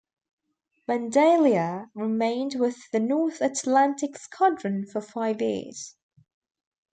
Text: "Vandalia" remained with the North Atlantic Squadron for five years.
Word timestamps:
"Vandalia" 0.89 1.91
remained 1.93 2.55
with 2.55 2.89
the 2.91 2.99
North 2.99 3.39
Atlantic 3.39 4.17
Squadron 4.17 4.83
for 4.83 4.99
five 4.99 5.39
years. 5.43 5.95